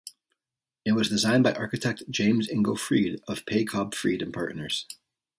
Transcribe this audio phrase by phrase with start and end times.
[0.83, 4.87] It was designed by architect James Ingo Freed of Pei Cobb Freed and Partners.